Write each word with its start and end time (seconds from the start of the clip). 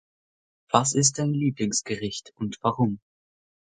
Was 0.71 0.95
ist 0.95 1.19
dein 1.19 1.31
Lieblingsgericht 1.31 2.33
und 2.37 2.57
warum? 2.63 2.99